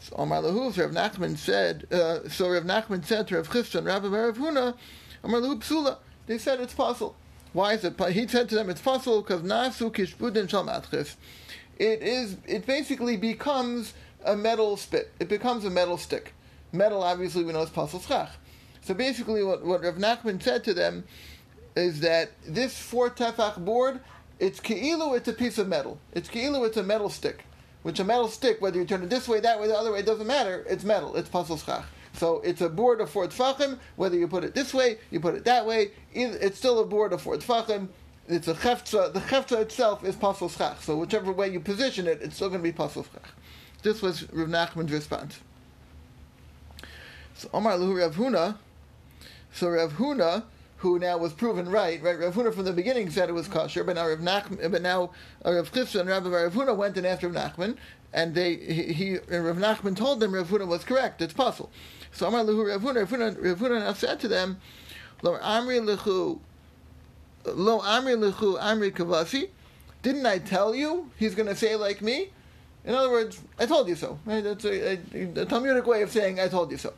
So 0.00 0.16
Amar 0.16 0.42
Lahu, 0.42 0.76
Rav 0.76 0.90
Nachman 0.90 1.36
said, 1.36 1.86
uh, 1.92 2.28
so 2.28 2.48
Rav 2.48 2.64
Nachman 2.64 3.04
said 3.04 3.28
to 3.28 3.36
Rav 3.36 3.48
Chisda 3.50 3.76
and 3.76 3.86
Rav 3.86 4.02
Huna, 4.02 4.74
Lahu 5.22 5.60
Psula. 5.60 5.98
They 6.26 6.38
said 6.38 6.60
it's 6.60 6.74
pasul. 6.74 7.14
Why 7.52 7.74
is 7.74 7.84
it? 7.84 8.00
He 8.12 8.26
said 8.26 8.48
to 8.48 8.54
them, 8.56 8.68
it's 8.68 8.80
pasul 8.80 9.22
because 9.22 9.42
Nasu 9.42 9.92
Kishbudin 9.92 10.48
Shal 10.48 10.64
Matchis 10.64 11.14
it 11.78 12.02
is 12.02 12.36
it 12.46 12.66
basically 12.66 13.16
becomes 13.16 13.94
a 14.24 14.36
metal 14.36 14.76
spit. 14.76 15.12
It 15.20 15.28
becomes 15.28 15.64
a 15.64 15.70
metal 15.70 15.98
stick. 15.98 16.32
Metal, 16.72 17.02
obviously, 17.02 17.44
we 17.44 17.52
know 17.52 17.62
is 17.62 17.70
pasul. 17.70 18.00
So 18.82 18.94
basically, 18.94 19.44
what, 19.44 19.64
what 19.64 19.82
Rav 19.82 19.94
Nachman 19.94 20.42
said 20.42 20.64
to 20.64 20.74
them 20.74 21.04
is 21.76 22.00
that 22.00 22.32
this 22.46 22.78
four 22.78 23.10
tefach 23.10 23.64
board, 23.64 24.00
it's 24.38 24.60
keilu, 24.60 25.16
it's 25.16 25.28
a 25.28 25.32
piece 25.32 25.58
of 25.58 25.68
metal. 25.68 25.98
It's 26.12 26.28
keilu, 26.28 26.66
it's 26.66 26.76
a 26.76 26.82
metal 26.82 27.08
stick. 27.08 27.44
Which 27.82 28.00
a 28.00 28.04
metal 28.04 28.28
stick, 28.28 28.60
whether 28.60 28.78
you 28.78 28.86
turn 28.86 29.02
it 29.02 29.10
this 29.10 29.28
way, 29.28 29.40
that 29.40 29.60
way, 29.60 29.68
the 29.68 29.76
other 29.76 29.92
way, 29.92 30.00
it 30.00 30.06
doesn't 30.06 30.26
matter. 30.26 30.64
It's 30.68 30.84
metal. 30.84 31.16
It's 31.16 31.28
pasul. 31.28 31.58
So 32.14 32.40
it's 32.40 32.60
a 32.60 32.68
board 32.68 33.00
of 33.00 33.10
four 33.10 33.26
tfachim. 33.26 33.78
Whether 33.96 34.16
you 34.16 34.26
put 34.26 34.44
it 34.44 34.54
this 34.54 34.72
way, 34.72 34.98
you 35.10 35.20
put 35.20 35.34
it 35.34 35.44
that 35.44 35.66
way, 35.66 35.90
it's 36.12 36.58
still 36.58 36.80
a 36.80 36.86
board 36.86 37.12
of 37.12 37.20
four 37.20 37.36
tfachim. 37.36 37.88
It's 38.26 38.48
a 38.48 38.54
chefza. 38.54 39.12
The 39.12 39.20
chefza 39.20 39.60
itself 39.60 40.04
is 40.04 40.16
pasul 40.16 40.48
schach. 40.48 40.80
So 40.80 40.96
whichever 40.96 41.32
way 41.32 41.48
you 41.50 41.60
position 41.60 42.06
it, 42.06 42.22
it's 42.22 42.36
still 42.36 42.48
going 42.48 42.62
to 42.62 42.62
be 42.62 42.72
pasul 42.72 43.04
schach. 43.04 43.28
This 43.82 44.00
was 44.00 44.30
Rav 44.32 44.48
Nachman's 44.48 44.92
response. 44.92 45.40
So 47.34 47.50
Omar 47.52 47.76
Luhu 47.76 48.00
Rav 48.00 48.16
Huna. 48.16 48.56
So 49.52 49.68
Rav 49.68 49.92
Huna, 49.92 50.44
who 50.78 50.98
now 50.98 51.18
was 51.18 51.34
proven 51.34 51.68
right, 51.68 52.02
right? 52.02 52.18
Rav 52.18 52.34
Huna 52.34 52.54
from 52.54 52.64
the 52.64 52.72
beginning 52.72 53.10
said 53.10 53.28
it 53.28 53.32
was 53.32 53.46
kosher, 53.46 53.84
but 53.84 53.96
now 53.96 54.08
Rav 54.08 54.20
Nachman, 54.20 54.70
but 54.70 54.80
now 54.80 55.10
uh, 55.44 55.52
Rav 55.52 55.70
Chisda 55.70 56.00
and 56.00 56.08
Rabbi 56.08 56.28
Rav 56.28 56.54
Huna 56.54 56.74
went 56.74 56.96
and 56.96 57.06
asked 57.06 57.22
Rav 57.22 57.32
Nachman, 57.32 57.76
and 58.12 58.34
they 58.34 58.56
he, 58.56 58.92
he 58.92 59.16
and 59.30 59.44
Rav 59.44 59.56
Nachman 59.56 59.94
told 59.96 60.20
them 60.20 60.34
Rav 60.34 60.48
Huna 60.48 60.66
was 60.66 60.82
correct. 60.82 61.20
It's 61.20 61.34
pasul. 61.34 61.68
So 62.10 62.26
Amar 62.26 62.44
Luhu 62.44 62.68
Rav 62.68 62.80
Huna, 62.80 63.00
Rav 63.00 63.10
Huna, 63.10 63.44
Rav 63.44 63.58
Huna 63.58 63.80
now 63.80 63.92
said 63.92 64.18
to 64.20 64.28
them, 64.28 64.60
Lo 65.22 65.38
Amri 65.38 65.78
Lechu, 65.80 66.40
Lo 67.46 67.80
Amri 67.80 68.16
Lechu 68.16 68.58
Amri 68.60 68.92
Kavasi. 68.92 69.50
Didn't 70.02 70.26
I 70.26 70.38
tell 70.38 70.74
you 70.74 71.10
he's 71.18 71.34
going 71.34 71.48
to 71.48 71.56
say 71.56 71.76
like 71.76 72.02
me? 72.02 72.30
In 72.84 72.94
other 72.94 73.10
words, 73.10 73.40
I 73.58 73.66
told 73.66 73.88
you 73.88 73.96
so. 73.96 74.18
Right? 74.26 74.44
That's 74.44 74.64
a, 74.64 74.98
a, 75.14 75.42
a 75.42 75.46
Talmudic 75.46 75.86
way 75.86 76.02
of 76.02 76.10
saying 76.10 76.38
I 76.38 76.48
told 76.48 76.70
you 76.70 76.76
so. 76.76 76.92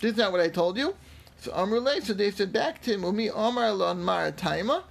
This 0.00 0.12
is 0.12 0.18
not 0.18 0.32
what 0.32 0.40
I 0.40 0.48
told 0.48 0.76
you. 0.76 0.94
So 1.40 1.52
Amrulay, 1.52 2.02
so 2.02 2.12
they 2.12 2.30
said 2.30 2.52
back 2.52 2.82
to 2.82 2.92
him, 2.92 3.04
Umi 3.04 3.28
Amar 3.28 3.72
Lon 3.72 3.98
Marataima, 4.00 4.82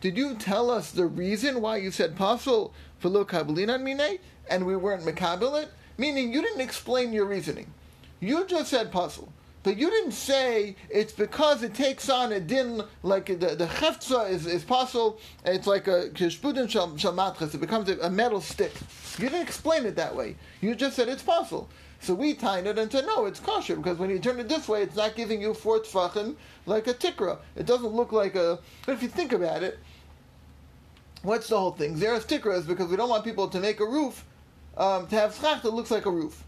did 0.00 0.16
you 0.16 0.34
tell 0.34 0.70
us 0.70 0.90
the 0.90 1.06
reason 1.06 1.60
why 1.60 1.76
you 1.76 1.90
said 1.90 2.16
pasul 2.16 2.72
for 2.98 3.08
lo 3.08 3.24
kabbalin 3.24 3.72
on 3.72 3.84
mine, 3.84 4.18
and 4.48 4.66
we 4.66 4.74
weren't 4.74 5.04
makabil 5.04 5.62
it? 5.62 5.70
Meaning 5.98 6.32
you 6.32 6.42
didn't 6.42 6.60
explain 6.60 7.12
your 7.12 7.26
reasoning. 7.26 7.72
You 8.18 8.46
just 8.46 8.70
said 8.70 8.90
pasul. 8.90 9.28
But 9.62 9.76
you 9.76 9.90
didn't 9.90 10.12
say 10.12 10.74
it's 10.90 11.12
because 11.12 11.62
it 11.62 11.74
takes 11.74 12.08
on 12.08 12.32
a 12.32 12.40
din 12.40 12.82
like 13.02 13.26
the 13.26 13.54
the 13.54 13.66
cheftza 13.66 14.28
is 14.28 14.46
is 14.46 14.64
pasul. 14.64 15.18
It's 15.44 15.66
like 15.66 15.86
a 15.86 16.10
kishpudin 16.10 16.68
shal. 16.68 16.92
It 16.94 17.60
becomes 17.60 17.88
a, 17.88 17.98
a 18.00 18.10
metal 18.10 18.40
stick. 18.40 18.72
You 19.18 19.28
didn't 19.28 19.42
explain 19.42 19.86
it 19.86 19.94
that 19.96 20.16
way. 20.16 20.36
You 20.60 20.74
just 20.74 20.96
said 20.96 21.08
it's 21.08 21.22
pasul. 21.22 21.68
So 22.00 22.14
we 22.14 22.34
tied 22.34 22.66
it 22.66 22.78
and 22.78 22.90
said 22.90 23.06
no, 23.06 23.26
it's 23.26 23.38
kosher 23.38 23.76
because 23.76 23.98
when 23.98 24.10
you 24.10 24.18
turn 24.18 24.40
it 24.40 24.48
this 24.48 24.66
way, 24.68 24.82
it's 24.82 24.96
not 24.96 25.14
giving 25.14 25.40
you 25.40 25.54
four 25.54 25.78
tfachim 25.78 26.34
like 26.66 26.88
a 26.88 26.94
tikra. 26.94 27.38
It 27.54 27.66
doesn't 27.66 27.92
look 27.92 28.10
like 28.10 28.34
a. 28.34 28.58
But 28.84 28.94
if 28.94 29.02
you 29.02 29.08
think 29.08 29.32
about 29.32 29.62
it, 29.62 29.78
what's 31.22 31.48
the 31.48 31.56
whole 31.56 31.70
thing? 31.70 31.96
Zeres 31.96 32.26
tikra 32.26 32.58
is 32.58 32.66
because 32.66 32.88
we 32.88 32.96
don't 32.96 33.08
want 33.08 33.24
people 33.24 33.46
to 33.46 33.60
make 33.60 33.78
a 33.78 33.86
roof 33.86 34.24
um, 34.76 35.06
to 35.06 35.14
have 35.14 35.36
schach 35.36 35.62
that 35.62 35.70
looks 35.70 35.92
like 35.92 36.06
a 36.06 36.10
roof. 36.10 36.42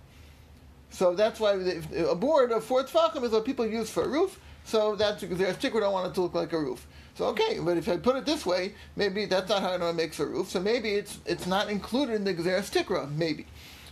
So 0.94 1.12
that's 1.12 1.40
why 1.40 1.56
the, 1.56 2.08
a 2.08 2.14
board 2.14 2.52
of 2.52 2.62
four 2.62 2.84
tefachim 2.84 3.24
is 3.24 3.32
what 3.32 3.44
people 3.44 3.66
use 3.66 3.90
for 3.90 4.04
a 4.04 4.08
roof. 4.08 4.38
So 4.64 4.94
that's 4.94 5.22
their 5.22 5.52
sticker 5.54 5.80
don't 5.80 5.92
want 5.92 6.06
it 6.06 6.14
to 6.14 6.20
look 6.20 6.34
like 6.34 6.52
a 6.52 6.58
roof. 6.58 6.86
So 7.16 7.26
okay, 7.26 7.58
but 7.60 7.76
if 7.76 7.88
I 7.88 7.96
put 7.96 8.14
it 8.14 8.24
this 8.24 8.46
way, 8.46 8.74
maybe 8.94 9.26
that's 9.26 9.48
not 9.48 9.62
how 9.62 9.74
it 9.74 9.92
makes 9.94 10.20
a 10.20 10.26
roof. 10.26 10.48
So 10.48 10.60
maybe 10.60 10.90
it's 10.90 11.18
it's 11.26 11.48
not 11.48 11.68
included 11.68 12.14
in 12.14 12.24
the 12.24 12.32
Gzeres 12.32 12.70
Tikra, 12.70 13.10
maybe. 13.16 13.46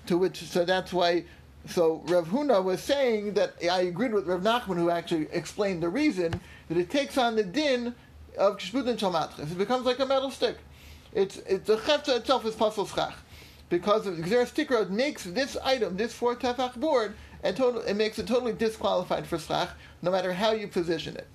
To 0.06 0.16
which 0.16 0.44
so 0.44 0.64
that's 0.64 0.92
why 0.92 1.24
so 1.66 2.02
Rav 2.06 2.28
Huna 2.28 2.62
was 2.62 2.80
saying 2.80 3.34
that 3.34 3.54
I 3.70 3.80
agreed 3.82 4.14
with 4.14 4.28
Rav 4.28 4.42
Nachman 4.42 4.76
who 4.76 4.88
actually 4.88 5.26
explained 5.32 5.82
the 5.82 5.88
reason 5.88 6.40
that 6.68 6.78
it 6.78 6.88
takes 6.88 7.18
on 7.18 7.34
the 7.34 7.42
din 7.42 7.96
of 8.38 8.58
Kishbut 8.58 8.86
and. 8.86 9.50
It 9.50 9.58
becomes 9.58 9.86
like 9.86 9.98
a 9.98 10.06
metal 10.06 10.30
stick. 10.30 10.56
It's 11.12 11.38
it's 11.38 11.66
the 11.66 11.78
chefza 11.78 12.18
itself 12.18 12.46
is 12.46 12.54
pasul 12.54 12.86
schach 12.86 13.14
because 13.72 14.06
of 14.06 14.16
Gzeres 14.16 14.52
Tikra 14.52 14.90
makes 14.90 15.24
this 15.24 15.56
item, 15.64 15.96
this 15.96 16.12
four 16.12 16.36
tefach 16.36 16.76
board, 16.76 17.14
and 17.42 17.56
total, 17.56 17.80
it 17.80 17.94
makes 17.94 18.18
it 18.18 18.26
totally 18.26 18.52
disqualified 18.52 19.26
for 19.26 19.38
schach, 19.38 19.70
no 20.02 20.10
matter 20.10 20.30
how 20.34 20.52
you 20.52 20.68
position 20.68 21.16
it. 21.16 21.26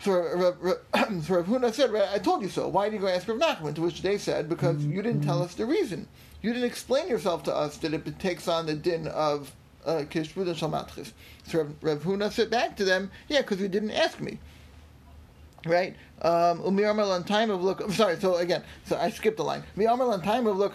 So 0.00 0.10
so 1.22 1.34
Rav 1.36 1.46
Huna 1.46 1.72
said, 1.72 1.94
I 1.94 2.18
told 2.18 2.42
you 2.42 2.48
so. 2.48 2.66
Why 2.66 2.88
did 2.88 2.96
you 2.96 3.00
go 3.02 3.06
ask 3.06 3.28
Rav 3.28 3.38
Nachman? 3.38 3.76
To 3.76 3.82
which 3.82 4.02
they 4.02 4.18
said, 4.18 4.48
because 4.48 4.84
you 4.84 5.00
didn't 5.00 5.22
tell 5.22 5.40
us 5.40 5.54
the 5.54 5.66
reason. 5.66 6.08
You 6.42 6.52
didn't 6.52 6.68
explain 6.68 7.06
yourself 7.06 7.44
to 7.44 7.54
us 7.54 7.76
that 7.76 7.94
it 7.94 8.18
takes 8.18 8.48
on 8.48 8.66
the 8.66 8.74
din 8.74 9.06
of 9.06 9.52
uh, 9.86 10.02
Kishbud 10.10 10.48
and 10.48 10.56
Shalmatchis. 10.56 11.12
So 11.46 11.68
Rav 11.80 12.02
Huna 12.02 12.32
said 12.32 12.50
back 12.50 12.76
to 12.76 12.84
them, 12.84 13.12
yeah, 13.28 13.42
because 13.42 13.60
you 13.60 13.68
didn't 13.68 13.92
ask 13.92 14.18
me. 14.20 14.40
Right? 15.66 15.96
Um, 16.22 17.24
time 17.24 17.50
of 17.50 17.62
look. 17.62 17.90
Sorry. 17.92 18.16
So 18.16 18.36
again, 18.36 18.62
so 18.84 18.96
I 18.96 19.10
skipped 19.10 19.36
the 19.36 19.44
line. 19.44 19.62
Umiyamal 19.76 20.22
time 20.22 20.46
of 20.46 20.56
look. 20.56 20.74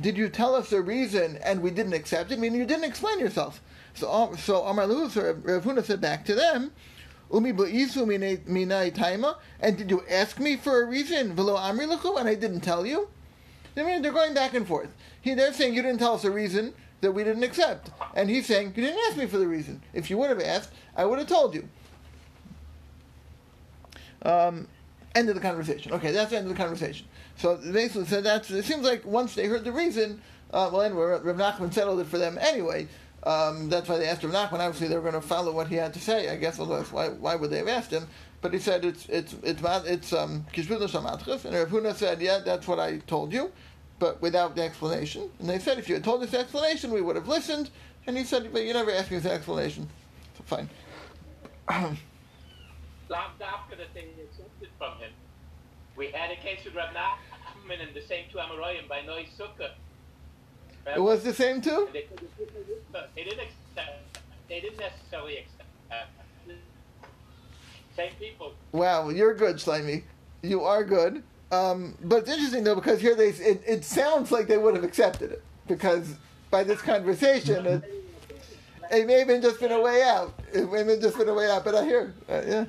Did 0.00 0.16
you 0.16 0.28
tell 0.28 0.54
us 0.54 0.70
the 0.70 0.80
reason 0.80 1.36
and 1.38 1.62
we 1.62 1.70
didn't 1.70 1.94
accept 1.94 2.30
it? 2.32 2.38
Meaning 2.38 2.60
you 2.60 2.66
didn't 2.66 2.84
explain 2.84 3.18
yourself. 3.18 3.60
So 3.94 4.34
so 4.38 4.64
Amar 4.64 4.86
Rav 4.86 5.12
Huna 5.14 5.84
said 5.84 6.00
back 6.00 6.24
to 6.26 6.34
them. 6.34 6.72
Umi. 7.32 7.50
And 9.60 9.76
did 9.76 9.90
you 9.90 10.02
ask 10.08 10.38
me 10.38 10.56
for 10.56 10.82
a 10.82 10.86
reason? 10.86 11.38
And 11.38 12.28
I 12.28 12.34
didn't 12.34 12.60
tell 12.60 12.86
you. 12.86 13.08
I 13.76 13.82
mean, 13.82 14.02
they're 14.02 14.12
going 14.12 14.34
back 14.34 14.54
and 14.54 14.66
forth. 14.66 14.94
He, 15.20 15.34
they're 15.34 15.52
saying 15.52 15.74
you 15.74 15.82
didn't 15.82 15.98
tell 15.98 16.14
us 16.14 16.24
a 16.24 16.30
reason 16.30 16.74
that 17.00 17.12
we 17.12 17.22
didn't 17.22 17.44
accept, 17.44 17.90
and 18.14 18.28
he's 18.28 18.46
saying 18.46 18.72
you 18.74 18.82
didn't 18.82 18.98
ask 19.08 19.16
me 19.16 19.26
for 19.26 19.38
the 19.38 19.46
reason. 19.46 19.80
If 19.92 20.10
you 20.10 20.18
would 20.18 20.30
have 20.30 20.40
asked, 20.40 20.72
I 20.96 21.04
would 21.04 21.20
have 21.20 21.28
told 21.28 21.54
you. 21.54 21.68
Um, 24.22 24.68
end 25.14 25.28
of 25.28 25.34
the 25.34 25.40
conversation. 25.40 25.92
Okay, 25.92 26.12
that's 26.12 26.30
the 26.30 26.36
end 26.36 26.46
of 26.46 26.56
the 26.56 26.62
conversation. 26.62 27.06
So 27.36 27.56
basically, 27.56 28.06
so 28.06 28.20
that's 28.20 28.50
it. 28.50 28.64
Seems 28.64 28.84
like 28.84 29.04
once 29.04 29.34
they 29.34 29.46
heard 29.46 29.64
the 29.64 29.72
reason, 29.72 30.20
uh, 30.52 30.70
well, 30.72 30.82
anyway, 30.82 31.18
Rav 31.22 31.36
Nachman 31.36 31.72
settled 31.72 32.00
it 32.00 32.06
for 32.06 32.18
them 32.18 32.38
anyway. 32.40 32.88
Um, 33.24 33.68
that's 33.68 33.88
why 33.88 33.98
they 33.98 34.06
asked 34.06 34.22
Rav 34.24 34.32
Nachman. 34.32 34.60
Obviously, 34.60 34.88
they 34.88 34.96
were 34.96 35.02
going 35.02 35.14
to 35.14 35.20
follow 35.20 35.52
what 35.52 35.68
he 35.68 35.74
had 35.76 35.92
to 35.94 36.00
say. 36.00 36.30
I 36.30 36.36
guess 36.36 36.58
otherwise, 36.58 36.92
why 36.92 37.08
why 37.08 37.34
would 37.34 37.50
they 37.50 37.58
have 37.58 37.68
asked 37.68 37.90
him? 37.90 38.06
But 38.40 38.52
he 38.52 38.58
said 38.58 38.84
it's 38.84 39.06
it's 39.08 39.34
it's 39.42 39.62
it's 39.62 40.12
um 40.12 40.46
shamatchif, 40.52 41.44
and 41.44 41.54
Rav 41.54 41.68
Huna 41.68 41.94
said, 41.94 42.20
yeah, 42.20 42.38
that's 42.44 42.68
what 42.68 42.78
I 42.78 42.98
told 42.98 43.32
you, 43.32 43.50
but 43.98 44.22
without 44.22 44.54
the 44.54 44.62
explanation. 44.62 45.28
And 45.40 45.48
they 45.48 45.58
said, 45.58 45.78
if 45.78 45.88
you 45.88 45.96
had 45.96 46.04
told 46.04 46.22
us 46.22 46.30
the 46.30 46.38
explanation, 46.38 46.92
we 46.92 47.00
would 47.00 47.16
have 47.16 47.28
listened. 47.28 47.70
And 48.06 48.16
he 48.16 48.24
said, 48.24 48.50
but 48.52 48.64
you 48.64 48.72
never 48.72 48.90
asked 48.90 49.10
me 49.10 49.18
the 49.18 49.32
explanation. 49.32 49.88
So 50.36 50.44
fine. 50.46 50.68
Lav 53.08 53.30
Dafka 53.40 53.76
that 53.78 53.94
they 53.94 54.00
accepted 54.22 54.68
from 54.78 54.98
him. 54.98 55.10
We 55.96 56.08
had 56.08 56.30
a 56.30 56.36
case 56.36 56.60
with 56.64 56.74
Nachman 56.74 57.82
and 57.82 57.94
the 57.94 58.02
same 58.02 58.24
two 58.30 58.38
Amoraim 58.38 58.88
by 58.88 59.02
Noi 59.02 59.26
Sukkah. 59.38 59.70
It 60.86 61.00
was 61.00 61.22
the 61.22 61.34
same 61.34 61.60
too. 61.60 61.88
They, 61.92 62.06
they 63.14 63.24
didn't 63.24 63.40
accept. 63.40 64.20
They 64.48 64.60
didn't 64.60 64.78
necessarily 64.78 65.38
accept. 65.38 65.68
Uh, 65.90 66.52
same 67.96 68.12
people. 68.18 68.54
Wow, 68.72 69.08
you're 69.08 69.34
good, 69.34 69.60
Slimy. 69.60 70.04
You 70.42 70.62
are 70.62 70.84
good. 70.84 71.22
Um, 71.50 71.96
but 72.04 72.18
it's 72.18 72.30
interesting 72.30 72.62
though 72.62 72.74
because 72.74 73.00
here 73.00 73.14
they 73.14 73.28
it, 73.28 73.62
it 73.66 73.84
sounds 73.84 74.30
like 74.30 74.46
they 74.46 74.58
would 74.58 74.74
have 74.74 74.84
accepted 74.84 75.32
it 75.32 75.42
because 75.66 76.14
by 76.50 76.62
this 76.62 76.82
conversation 76.82 77.64
it, 77.66 77.98
it 78.90 79.06
may 79.06 79.18
have 79.20 79.28
been 79.28 79.40
just 79.42 79.58
been 79.58 79.72
a 79.72 79.80
way 79.80 80.02
out. 80.02 80.38
It 80.52 80.70
may 80.70 80.84
have 80.84 81.00
just 81.00 81.16
been 81.16 81.28
a 81.28 81.34
way 81.34 81.50
out. 81.50 81.64
But 81.64 81.74
I 81.74 81.84
hear, 81.84 82.14
uh, 82.28 82.42
yeah. 82.46 82.64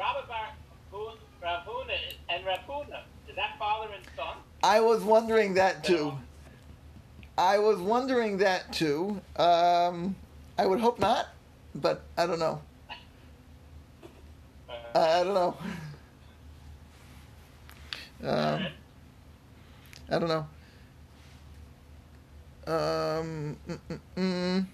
Bar 0.00 0.14
Ravuna 1.42 1.98
and 2.30 2.44
Ravuna, 2.46 3.00
is 3.28 3.36
that 3.36 3.58
father 3.58 3.92
and 3.94 4.02
son? 4.16 4.38
I 4.62 4.80
was 4.80 5.04
wondering 5.04 5.54
that 5.54 5.84
too. 5.84 6.14
I 7.36 7.58
was 7.58 7.78
wondering 7.78 8.38
that 8.38 8.72
too. 8.72 9.20
Um, 9.36 10.16
I 10.56 10.64
would 10.64 10.80
hope 10.80 10.98
not, 10.98 11.28
but 11.74 12.02
I 12.16 12.26
don't 12.26 12.38
know. 12.38 12.62
Uh, 14.70 14.72
I, 14.94 15.20
I 15.20 15.24
don't 15.24 15.34
know. 15.34 15.56
Um, 18.24 18.66
I 20.10 20.18
don't 20.18 20.28
know. 20.28 20.46
Um, 22.66 23.56
mm, 23.68 23.78
mm, 23.90 24.00
mm. 24.16 24.66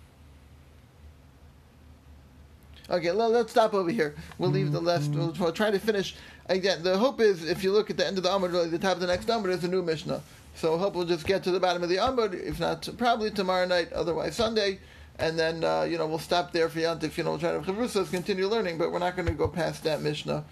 Okay, 2.88 3.12
well, 3.12 3.31
let's 3.31 3.50
stop 3.50 3.75
over 3.75 3.90
here. 3.90 4.14
We'll 4.38 4.50
leave 4.50 4.73
the 4.73 4.81
left. 4.81 5.11
We'll, 5.11 5.35
we'll 5.38 5.52
try 5.52 5.71
to 5.71 5.78
finish 5.78 6.14
again. 6.49 6.83
The 6.83 6.97
hope 6.97 7.21
is, 7.21 7.45
if 7.45 7.64
you 7.64 7.73
look 7.73 7.90
at 7.90 7.97
the 7.97 8.07
end 8.07 8.16
of 8.16 8.23
the 8.23 8.31
Amud, 8.31 8.52
really, 8.52 8.69
the 8.69 8.78
top 8.78 8.95
of 8.95 9.00
the 9.00 9.07
next 9.07 9.26
Amud 9.26 9.49
is 9.49 9.64
a 9.64 9.69
new 9.69 9.83
Mishnah. 9.83 10.23
So 10.55 10.78
hope 10.78 10.95
we'll 10.95 11.05
just 11.07 11.26
get 11.26 11.43
to 11.45 11.50
the 11.50 11.61
bottom 11.61 11.83
of 11.83 11.88
the 11.88 11.97
Amud. 11.97 12.35
If 12.35 12.61
not, 12.61 12.88
probably 12.97 13.31
tomorrow 13.31 13.66
night. 13.66 13.93
Otherwise, 13.93 14.37
Sunday. 14.37 14.78
And 15.19 15.38
then 15.38 15.64
uh, 15.64 15.83
you 15.83 15.97
know 15.97 16.07
we'll 16.07 16.19
stop 16.19 16.52
there 16.52 16.69
for 16.69 16.78
Yantif. 16.78 17.16
You 17.16 17.25
know, 17.25 17.31
we'll 17.31 17.38
try 17.38 17.52
to 17.52 17.61
Chavrusas 17.61 18.11
continue 18.11 18.47
learning, 18.47 18.76
but 18.76 18.93
we're 18.93 18.99
not 18.99 19.16
going 19.16 19.26
to 19.26 19.35
go 19.35 19.49
past 19.49 19.83
that 19.85 20.02
Mishnah 20.02 20.45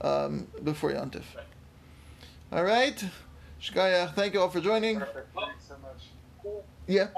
um, 0.00 0.48
before 0.64 0.90
Yantif. 0.90 1.22
All 2.50 2.64
right, 2.64 3.02
Shkaya, 3.62 4.12
thank 4.14 4.34
you 4.34 4.40
all 4.40 4.48
for 4.48 4.60
joining. 4.60 4.98
Perfect. 4.98 5.28
Thanks 5.34 5.68
so 5.68 5.76
much. 5.82 6.54
Yeah. 6.88 7.08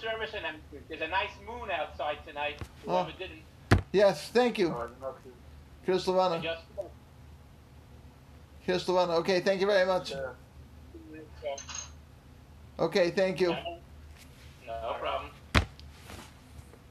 Service 0.00 0.34
and 0.34 0.46
um, 0.46 0.54
there's 0.88 1.00
a 1.02 1.08
nice 1.08 1.30
moon 1.46 1.70
outside 1.70 2.18
tonight. 2.26 2.60
Oh. 2.86 3.08
Didn't, 3.18 3.42
Yes, 3.92 4.28
thank 4.30 4.58
you, 4.58 4.68
Oh, 4.68 4.82
I 4.82 4.86
did 4.86 5.00
not 5.00 5.16
Chris 5.84 6.06
I 6.06 6.38
just. 6.40 6.62
Chris 8.64 8.84
Lavana. 8.84 9.14
Okay, 9.20 9.40
thank 9.40 9.60
you 9.62 9.66
very 9.66 9.86
much. 9.86 10.10
Yeah. 10.10 11.56
Okay, 12.78 13.10
thank 13.10 13.40
you. 13.40 13.48
No 13.48 13.78
No 14.66 14.96
problem. 15.00 15.30